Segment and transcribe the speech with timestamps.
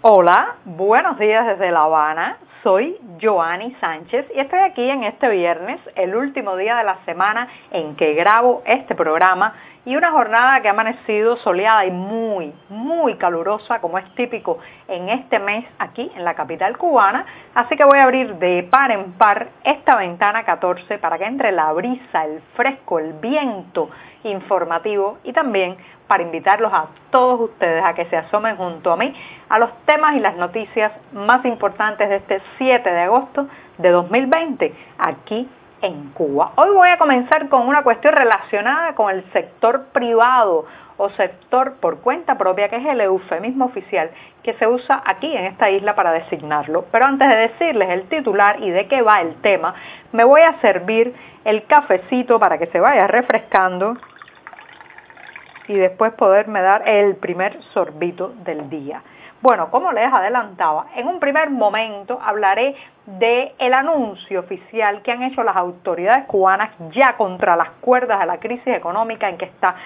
[0.00, 2.36] Hola, buenos días desde La Habana.
[2.62, 7.48] Soy Joanny Sánchez y estoy aquí en este viernes, el último día de la semana
[7.72, 9.54] en que grabo este programa
[9.88, 15.08] y una jornada que ha amanecido soleada y muy, muy calurosa, como es típico en
[15.08, 17.24] este mes aquí en la capital cubana.
[17.54, 21.52] Así que voy a abrir de par en par esta ventana 14 para que entre
[21.52, 23.88] la brisa, el fresco, el viento
[24.24, 29.14] informativo y también para invitarlos a todos ustedes a que se asomen junto a mí
[29.48, 33.46] a los temas y las noticias más importantes de este 7 de agosto
[33.78, 35.48] de 2020 aquí
[35.82, 36.52] en Cuba.
[36.56, 42.00] Hoy voy a comenzar con una cuestión relacionada con el sector privado o sector por
[42.00, 44.10] cuenta propia, que es el eufemismo oficial
[44.42, 46.86] que se usa aquí en esta isla para designarlo.
[46.90, 49.74] Pero antes de decirles el titular y de qué va el tema,
[50.12, 51.14] me voy a servir
[51.44, 53.96] el cafecito para que se vaya refrescando
[55.68, 59.02] y después poderme dar el primer sorbito del día.
[59.40, 62.74] Bueno, como les adelantaba, en un primer momento hablaré
[63.06, 68.26] del el anuncio oficial que han hecho las autoridades cubanas ya contra las cuerdas de
[68.26, 69.76] la crisis económica en que está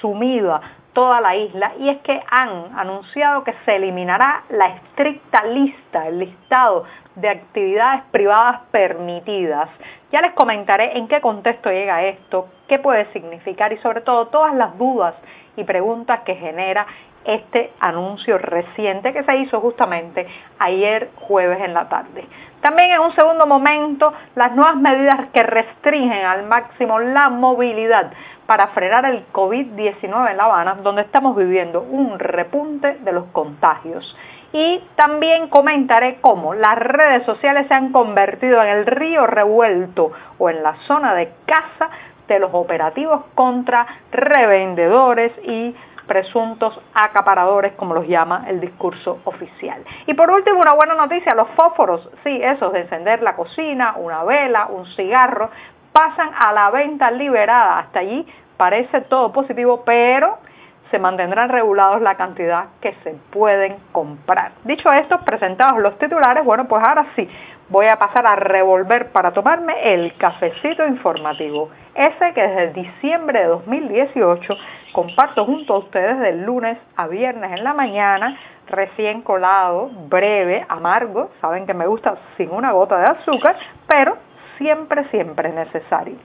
[0.00, 0.62] sumida
[0.94, 6.20] toda la isla y es que han anunciado que se eliminará la estricta lista, el
[6.20, 6.84] listado
[7.16, 9.68] de actividades privadas permitidas.
[10.12, 14.54] Ya les comentaré en qué contexto llega esto, qué puede significar y sobre todo todas
[14.54, 15.14] las dudas
[15.56, 16.86] y preguntas que genera
[17.24, 20.26] este anuncio reciente que se hizo justamente
[20.58, 22.26] ayer jueves en la tarde.
[22.60, 28.12] También en un segundo momento, las nuevas medidas que restringen al máximo la movilidad
[28.44, 34.14] para frenar el COVID-19 en La Habana, donde estamos viviendo un repunte de los contagios.
[34.52, 40.50] Y también comentaré cómo las redes sociales se han convertido en el río revuelto o
[40.50, 41.88] en la zona de caza
[42.28, 45.74] de los operativos contra revendedores y
[46.06, 49.82] presuntos acaparadores, como los llama el discurso oficial.
[50.06, 54.24] Y por último, una buena noticia, los fósforos, sí, esos de encender la cocina, una
[54.24, 55.50] vela, un cigarro,
[55.92, 57.78] pasan a la venta liberada.
[57.78, 58.26] Hasta allí
[58.56, 60.38] parece todo positivo, pero
[60.92, 64.52] se mantendrán regulados la cantidad que se pueden comprar.
[64.62, 67.28] Dicho esto, presentados los titulares, bueno, pues ahora sí,
[67.70, 73.46] voy a pasar a revolver para tomarme el cafecito informativo, ese que desde diciembre de
[73.46, 74.54] 2018
[74.92, 78.38] comparto junto a ustedes de lunes a viernes en la mañana,
[78.68, 83.56] recién colado, breve, amargo, saben que me gusta sin una gota de azúcar,
[83.88, 84.18] pero
[84.58, 86.16] siempre, siempre necesario.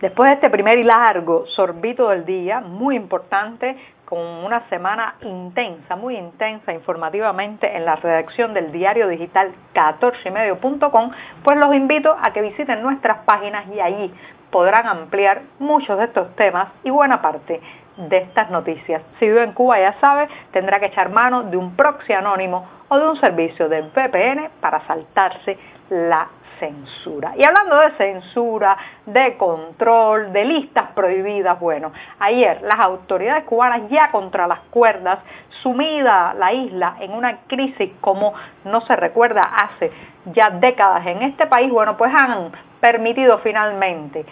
[0.00, 5.94] Después de este primer y largo sorbito del día, muy importante, con una semana intensa,
[5.94, 11.10] muy intensa informativamente en la redacción del diario digital 14ymedio.com,
[11.44, 14.12] pues los invito a que visiten nuestras páginas y allí
[14.50, 17.60] podrán ampliar muchos de estos temas y buena parte
[17.96, 19.02] de estas noticias.
[19.18, 22.98] Si vive en Cuba, ya sabe, tendrá que echar mano de un proxy anónimo o
[22.98, 25.58] de un servicio de VPN para saltarse
[25.90, 26.26] la
[26.60, 27.32] censura.
[27.36, 28.76] Y hablando de censura,
[29.06, 31.90] de control, de listas prohibidas, bueno,
[32.20, 35.18] ayer las autoridades cubanas ya contra las cuerdas,
[35.62, 38.34] sumida la isla en una crisis como
[38.64, 39.90] no se recuerda hace
[40.26, 44.24] ya décadas en este país, bueno, pues han permitido finalmente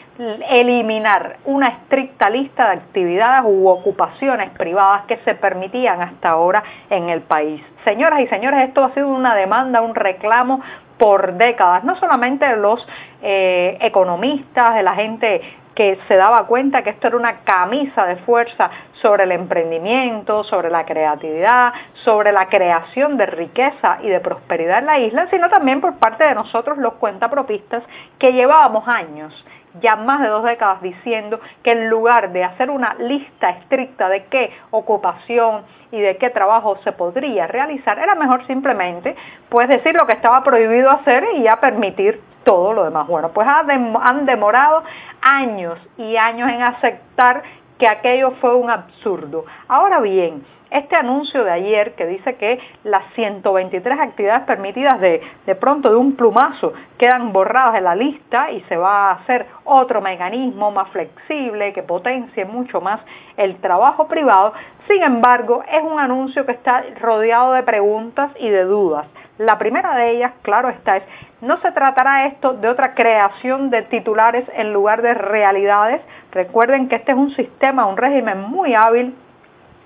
[0.49, 7.11] eliminar una estricta lista de actividades u ocupaciones privadas que se permitían hasta ahora en
[7.11, 7.63] el país.
[7.85, 10.63] Señoras y señores, esto ha sido una demanda, un reclamo
[10.99, 12.87] por décadas, no solamente los
[13.23, 15.41] eh, economistas, de la gente
[15.75, 18.69] que se daba cuenta que esto era una camisa de fuerza
[19.01, 21.73] sobre el emprendimiento, sobre la creatividad,
[22.03, 26.25] sobre la creación de riqueza y de prosperidad en la isla, sino también por parte
[26.25, 27.85] de nosotros los cuentapropistas
[28.19, 29.33] que llevábamos años
[29.81, 34.25] ya más de dos décadas diciendo que en lugar de hacer una lista estricta de
[34.25, 39.17] qué ocupación y de qué trabajo se podría realizar, era mejor simplemente
[39.49, 43.07] pues decir lo que estaba prohibido hacer y ya permitir todo lo demás.
[43.07, 44.83] Bueno, pues han demorado
[45.21, 47.43] años y años en aceptar
[47.79, 49.45] que aquello fue un absurdo.
[49.69, 55.55] Ahora bien, este anuncio de ayer que dice que las 123 actividades permitidas de, de
[55.55, 60.03] pronto de un plumazo quedan borradas de la lista y se va a hacer otro
[60.03, 63.01] mecanismo más flexible que potencie mucho más
[63.39, 64.53] el trabajo privado,
[64.87, 69.07] sin embargo es un anuncio que está rodeado de preguntas y de dudas.
[69.39, 71.05] La primera de ellas, claro está, es,
[71.41, 76.03] no se tratará esto de otra creación de titulares en lugar de realidades.
[76.33, 79.15] Recuerden que este es un sistema, un régimen muy hábil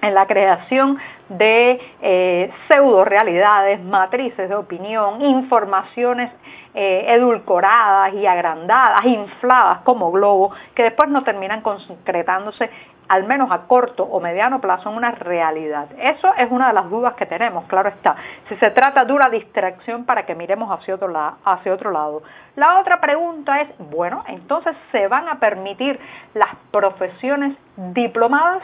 [0.00, 6.32] en la creación de eh, pseudo realidades, matrices de opinión, informaciones
[6.74, 12.70] eh, edulcoradas y agrandadas, infladas como globos, que después no terminan concretándose
[13.12, 15.86] al menos a corto o mediano plazo en una realidad.
[15.98, 18.16] Eso es una de las dudas que tenemos, claro está.
[18.48, 21.12] Si se trata de una distracción para que miremos hacia otro,
[21.44, 22.22] hacia otro lado.
[22.56, 26.00] La otra pregunta es, bueno, entonces ¿se van a permitir
[26.32, 28.62] las profesiones diplomadas?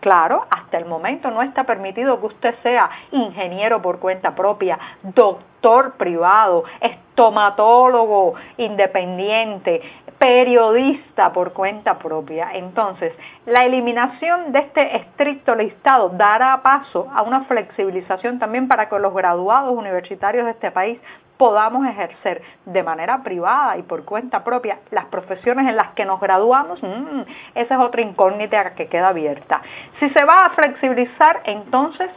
[0.00, 5.94] Claro, hasta el momento no está permitido que usted sea ingeniero por cuenta propia, doctor
[5.94, 9.80] privado, estomatólogo independiente,
[10.18, 12.50] periodista por cuenta propia.
[12.54, 13.12] Entonces,
[13.46, 19.14] la eliminación de este estricto listado dará paso a una flexibilización también para que los
[19.14, 20.98] graduados universitarios de este país
[21.36, 26.20] podamos ejercer de manera privada y por cuenta propia las profesiones en las que nos
[26.20, 27.20] graduamos, mm,
[27.54, 29.62] esa es otra incógnita que queda abierta.
[30.00, 32.10] Si se va a flexibilizar, entonces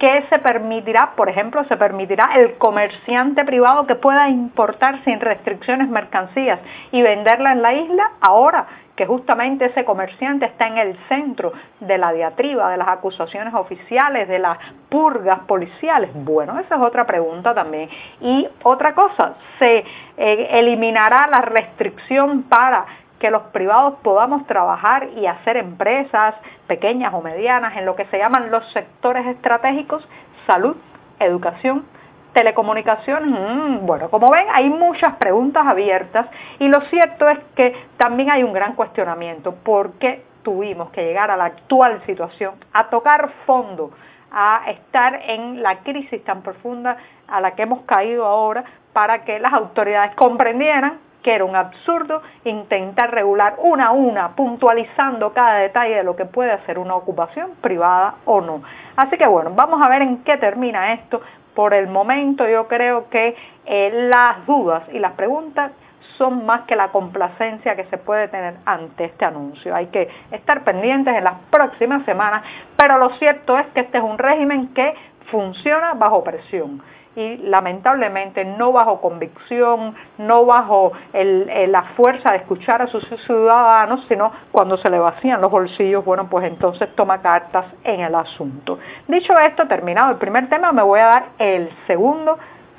[0.00, 1.10] ¿Qué se permitirá?
[1.14, 6.58] Por ejemplo, se permitirá el comerciante privado que pueda importar sin restricciones mercancías
[6.90, 8.66] y venderla en la isla ahora
[8.96, 14.26] que justamente ese comerciante está en el centro de la diatriba, de las acusaciones oficiales,
[14.26, 14.56] de las
[14.88, 16.10] purgas policiales.
[16.14, 17.90] Bueno, esa es otra pregunta también.
[18.22, 19.84] Y otra cosa, se
[20.16, 22.86] eh, eliminará la restricción para
[23.20, 26.34] que los privados podamos trabajar y hacer empresas
[26.66, 30.08] pequeñas o medianas en lo que se llaman los sectores estratégicos,
[30.46, 30.74] salud,
[31.20, 31.84] educación,
[32.32, 33.28] telecomunicaciones.
[33.28, 36.26] Mm, bueno, como ven, hay muchas preguntas abiertas
[36.58, 39.54] y lo cierto es que también hay un gran cuestionamiento.
[39.54, 43.90] ¿Por qué tuvimos que llegar a la actual situación, a tocar fondo,
[44.32, 46.96] a estar en la crisis tan profunda
[47.28, 48.64] a la que hemos caído ahora
[48.94, 55.32] para que las autoridades comprendieran que era un absurdo intentar regular una a una, puntualizando
[55.32, 58.62] cada detalle de lo que puede ser una ocupación privada o no.
[58.96, 61.20] Así que bueno, vamos a ver en qué termina esto.
[61.54, 63.36] Por el momento yo creo que
[63.66, 65.72] eh, las dudas y las preguntas
[66.16, 69.74] son más que la complacencia que se puede tener ante este anuncio.
[69.74, 72.42] Hay que estar pendientes en las próximas semanas,
[72.76, 74.94] pero lo cierto es que este es un régimen que
[75.30, 76.82] funciona bajo presión
[77.16, 84.30] y lamentablemente no bajo convicción, no bajo la fuerza de escuchar a sus ciudadanos, sino
[84.52, 88.78] cuando se le vacían los bolsillos, bueno, pues entonces toma cartas en el asunto.
[89.08, 92.38] Dicho esto, terminado el primer tema, me voy a dar el segundo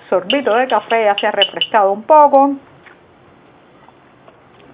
[0.10, 2.52] sorbito de café, ya se ha refrescado un poco,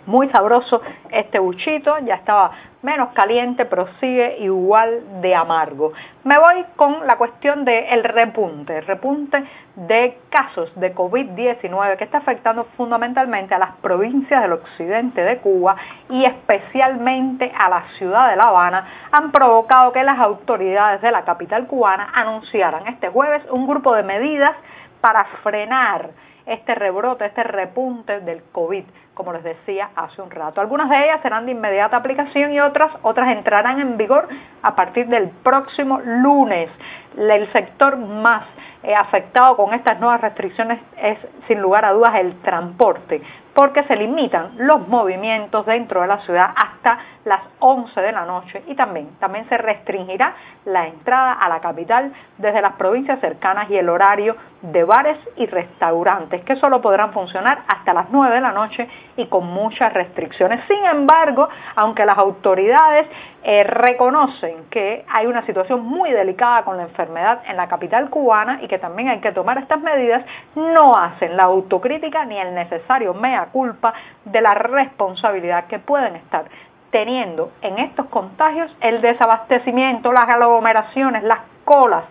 [0.07, 0.81] muy sabroso
[1.11, 2.51] este buchito, ya estaba
[2.81, 5.91] menos caliente, pero sigue igual de amargo.
[6.23, 9.43] Me voy con la cuestión del repunte, repunte
[9.75, 15.75] de casos de COVID-19 que está afectando fundamentalmente a las provincias del occidente de Cuba
[16.09, 21.25] y especialmente a la ciudad de La Habana, han provocado que las autoridades de la
[21.25, 24.55] capital cubana anunciaran este jueves un grupo de medidas
[25.01, 26.11] para frenar
[26.47, 28.83] este rebrote, este repunte del COVID,
[29.13, 30.61] como les decía hace un rato.
[30.61, 34.27] Algunas de ellas serán de inmediata aplicación y otras, otras entrarán en vigor
[34.61, 36.69] a partir del próximo lunes.
[37.17, 38.43] El sector más
[38.83, 41.17] eh, afectado con estas nuevas restricciones es,
[41.47, 43.21] sin lugar a dudas, el transporte,
[43.55, 48.63] porque se limitan los movimientos dentro de la ciudad hasta las 11 de la noche
[48.67, 50.35] y también, también se restringirá
[50.65, 55.47] la entrada a la capital desde las provincias cercanas y el horario de bares y
[55.47, 60.63] restaurantes, que solo podrán funcionar hasta las 9 de la noche y con muchas restricciones.
[60.67, 63.07] Sin embargo, aunque las autoridades
[63.43, 68.59] eh, reconocen que hay una situación muy delicada con la enfermedad en la capital cubana
[68.61, 70.23] y que también hay que tomar estas medidas,
[70.55, 73.93] no hacen la autocrítica ni el necesario mea culpa
[74.25, 76.45] de la responsabilidad que pueden estar
[76.91, 82.05] teniendo en estos contagios el desabastecimiento, las aglomeraciones, las colas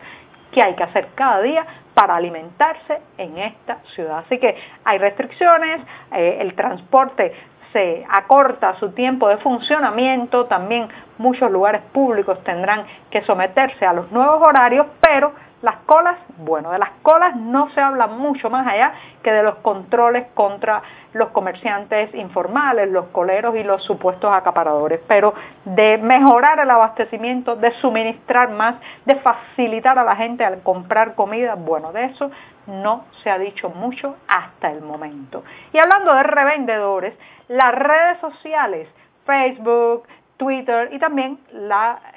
[0.52, 4.18] que hay que hacer cada día para alimentarse en esta ciudad.
[4.18, 5.80] Así que hay restricciones,
[6.12, 7.32] eh, el transporte
[7.76, 14.10] se acorta su tiempo de funcionamiento, también muchos lugares públicos tendrán que someterse a los
[14.10, 18.94] nuevos horarios, pero las colas, bueno, de las colas no se habla mucho más allá
[19.22, 20.80] que de los controles contra
[21.12, 25.34] los comerciantes informales, los coleros y los supuestos acaparadores, pero
[25.66, 31.56] de mejorar el abastecimiento, de suministrar más, de facilitar a la gente al comprar comida,
[31.56, 32.30] bueno, de eso
[32.66, 35.44] no se ha dicho mucho hasta el momento.
[35.72, 37.14] Y hablando de revendedores,
[37.48, 38.88] las redes sociales,
[39.24, 40.04] Facebook,
[40.36, 41.38] Twitter y también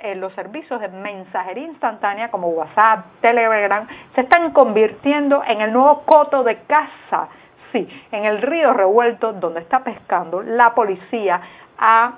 [0.03, 6.03] eh, los servicios de mensajería instantánea como WhatsApp, Telegram, se están convirtiendo en el nuevo
[6.03, 7.29] coto de caza.
[7.71, 11.39] Sí, en el río revuelto donde está pescando la policía
[11.77, 12.13] a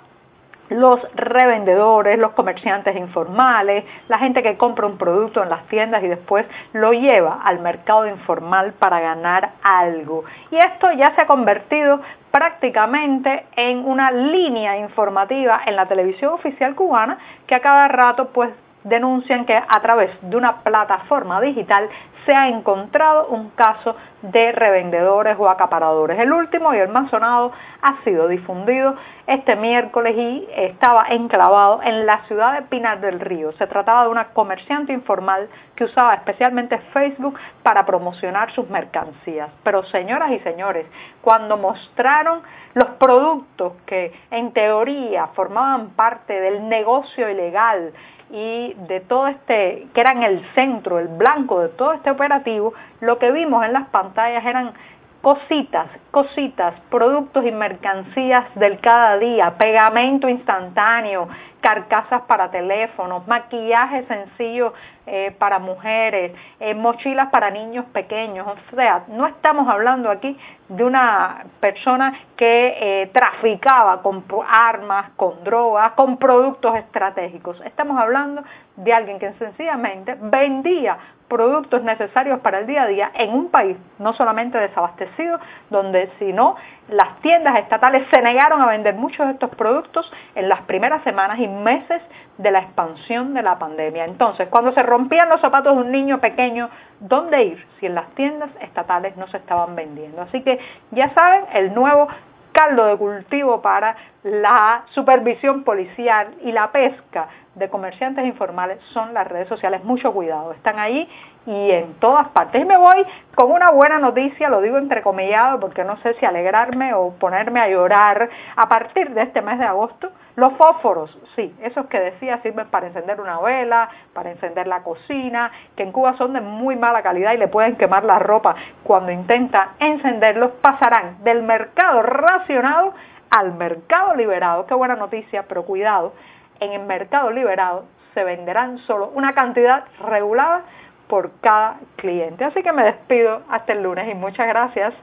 [0.71, 6.07] los revendedores, los comerciantes informales, la gente que compra un producto en las tiendas y
[6.07, 10.23] después lo lleva al mercado informal para ganar algo.
[10.49, 11.99] Y esto ya se ha convertido
[12.31, 18.49] prácticamente en una línea informativa en la televisión oficial cubana que a cada rato pues
[18.85, 21.89] denuncian que a través de una plataforma digital
[22.25, 26.19] se ha encontrado un caso de revendedores o acaparadores.
[26.19, 27.51] El último y el más sonado
[27.81, 33.51] ha sido difundido este miércoles y estaba enclavado en la ciudad de Pinar del Río.
[33.53, 39.49] Se trataba de una comerciante informal que usaba especialmente Facebook para promocionar sus mercancías.
[39.63, 40.85] Pero señoras y señores,
[41.21, 42.41] cuando mostraron
[42.73, 47.93] los productos que en teoría formaban parte del negocio ilegal
[48.31, 53.19] y de todo este, que eran el centro, el blanco de todo este operativo, lo
[53.19, 54.73] que vimos en las pantallas eran
[55.21, 61.27] cositas, cositas, productos y mercancías del cada día, pegamento instantáneo,
[61.61, 64.73] carcasas para teléfonos, maquillaje sencillo
[65.05, 68.47] eh, para mujeres, eh, mochilas para niños pequeños.
[68.47, 70.37] O sea, no estamos hablando aquí
[70.69, 77.61] de una persona que eh, traficaba con armas, con drogas, con productos estratégicos.
[77.65, 78.43] Estamos hablando
[78.75, 80.97] de alguien que sencillamente vendía
[81.31, 85.39] productos necesarios para el día a día en un país no solamente desabastecido,
[85.69, 86.57] donde sino
[86.89, 91.39] las tiendas estatales se negaron a vender muchos de estos productos en las primeras semanas
[91.39, 92.01] y meses
[92.37, 94.05] de la expansión de la pandemia.
[94.05, 98.09] Entonces, cuando se rompían los zapatos de un niño pequeño, ¿dónde ir si en las
[98.15, 100.21] tiendas estatales no se estaban vendiendo?
[100.21, 100.59] Así que
[100.91, 102.07] ya saben, el nuevo
[102.51, 109.27] caldo de cultivo para la supervisión policial y la pesca de comerciantes informales son las
[109.27, 109.83] redes sociales.
[109.83, 111.09] Mucho cuidado, están ahí
[111.45, 112.61] y en todas partes.
[112.61, 116.93] Y me voy con una buena noticia, lo digo entrecomillado porque no sé si alegrarme
[116.93, 118.29] o ponerme a llorar.
[118.55, 122.87] A partir de este mes de agosto, los fósforos, sí, esos que decía sirven para
[122.87, 127.33] encender una vela, para encender la cocina, que en Cuba son de muy mala calidad
[127.33, 132.93] y le pueden quemar la ropa cuando intenta encenderlos, pasarán del mercado racionado
[133.31, 134.67] al mercado liberado.
[134.67, 136.13] Qué buena noticia, pero cuidado,
[136.59, 140.63] en el mercado liberado se venderán solo una cantidad regulada
[141.07, 142.43] por cada cliente.
[142.45, 144.93] Así que me despido hasta el lunes y muchas gracias.